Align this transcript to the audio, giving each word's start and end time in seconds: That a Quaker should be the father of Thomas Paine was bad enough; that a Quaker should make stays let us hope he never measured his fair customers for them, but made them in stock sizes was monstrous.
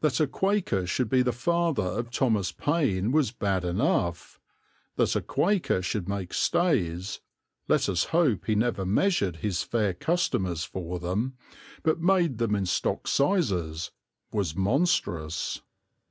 That 0.00 0.20
a 0.20 0.26
Quaker 0.26 0.86
should 0.86 1.10
be 1.10 1.20
the 1.20 1.34
father 1.34 1.82
of 1.82 2.10
Thomas 2.10 2.50
Paine 2.50 3.12
was 3.12 3.30
bad 3.30 3.62
enough; 3.62 4.40
that 4.94 5.14
a 5.14 5.20
Quaker 5.20 5.82
should 5.82 6.08
make 6.08 6.32
stays 6.32 7.20
let 7.68 7.86
us 7.86 8.04
hope 8.04 8.46
he 8.46 8.54
never 8.54 8.86
measured 8.86 9.36
his 9.36 9.62
fair 9.62 9.92
customers 9.92 10.64
for 10.64 10.98
them, 10.98 11.34
but 11.82 12.00
made 12.00 12.38
them 12.38 12.54
in 12.54 12.64
stock 12.64 13.06
sizes 13.06 13.90
was 14.32 14.56
monstrous. 14.56 15.60